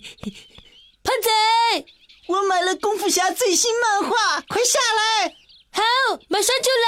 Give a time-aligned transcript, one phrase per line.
[1.02, 1.30] 胖仔，
[2.28, 5.34] 我买了功夫侠最新漫画，快下来！
[5.72, 5.82] 好，
[6.28, 6.86] 马上就来。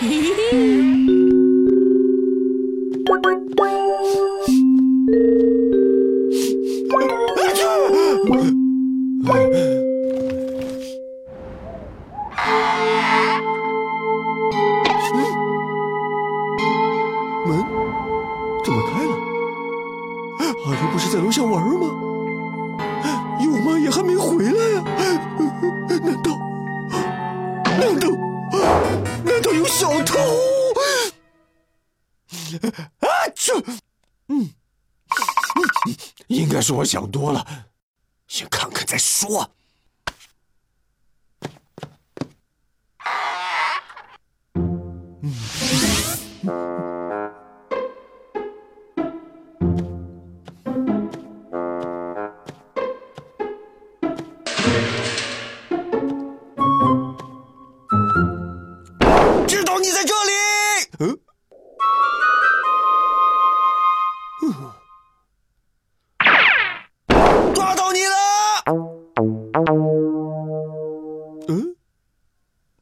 [0.00, 0.78] 门
[21.12, 21.88] 在楼下玩吗？
[23.38, 24.82] 舅妈也还没回来呀？
[25.90, 26.38] 难道？
[27.64, 28.08] 难道？
[29.22, 30.18] 难道有小偷？
[33.00, 33.06] 啊！
[33.34, 33.62] 这……
[34.28, 34.48] 嗯，
[36.28, 37.46] 应该是我想多了，
[38.26, 39.50] 先看看再说。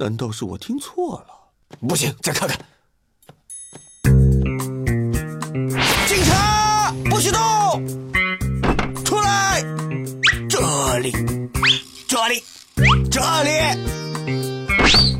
[0.00, 1.34] 难道是我听错了？
[1.86, 2.58] 不行，再看看。
[6.08, 7.38] 警察，不许动！
[9.04, 9.62] 出来！
[10.48, 10.58] 这
[11.00, 11.12] 里，
[12.08, 12.42] 这里，
[13.10, 13.50] 这里！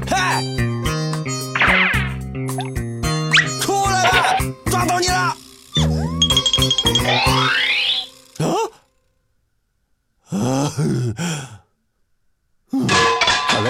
[0.08, 0.16] 嘿！
[3.60, 4.38] 出来吧！
[4.70, 5.36] 抓到你了！
[8.38, 8.48] 啊！
[10.30, 10.72] 啊！
[12.72, 13.19] 嗯，看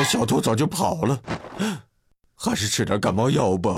[0.00, 1.20] 来小偷早就跑了，
[2.34, 3.76] 还是吃点感冒药吧。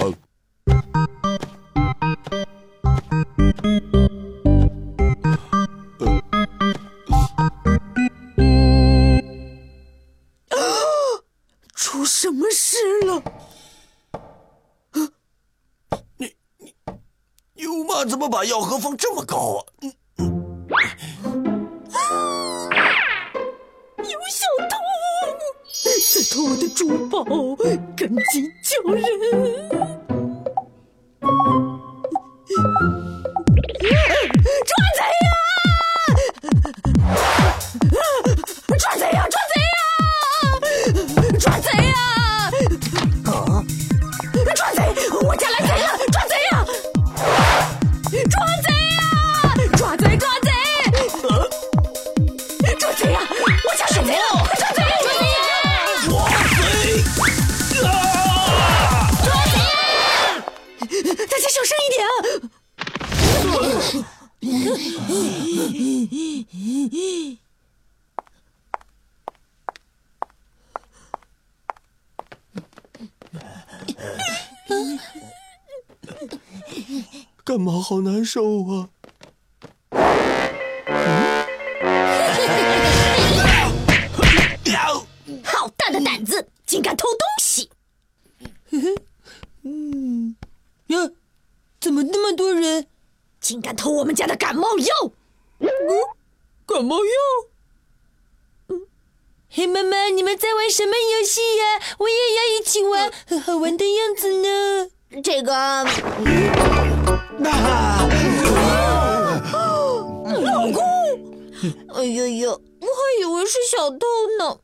[11.75, 13.21] 出什么事了？
[17.57, 19.67] 舅妈怎么把药盒放这么高啊？
[23.99, 24.72] 有小偷在
[26.33, 27.23] 偷我的珠宝，
[27.95, 29.92] 赶紧叫人！
[63.53, 64.05] 小声
[65.45, 67.39] 一点啊！
[77.45, 78.89] 感冒好难受啊！
[85.45, 87.69] 好大的胆子，竟敢偷东西！
[89.63, 90.37] 嗯，
[90.87, 91.11] 呀，
[91.81, 92.87] 怎么那么多人？
[93.53, 95.13] 竟敢偷我们家的感冒药！
[95.59, 95.69] 嗯，
[96.65, 97.13] 感冒药？
[98.69, 98.87] 嗯
[99.51, 101.79] 黑妈妈，你们在玩什么游戏呀？
[101.99, 104.89] 我也要一起玩，很好玩的样子呢。
[105.23, 105.53] 这个，
[110.33, 110.83] 老公，
[111.95, 114.07] 哎呦呦，我还以为是小偷
[114.39, 114.61] 呢。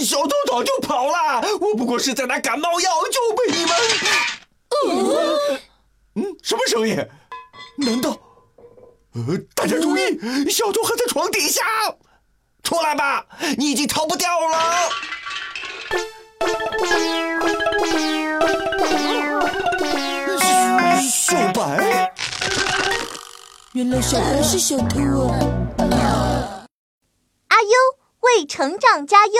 [0.00, 3.70] 小偷早就跑了，我不过是在拿感冒药就被你们。
[6.72, 6.96] 声音？
[7.76, 8.18] 难道？
[9.12, 11.60] 呃，大家注意，小偷还在床底下！
[12.62, 13.26] 出来吧，
[13.58, 14.88] 你已经逃不掉了。
[21.10, 22.14] 小白，
[23.72, 26.64] 原来小白是小偷啊！
[27.48, 27.68] 阿优
[28.20, 29.34] 为成长加油。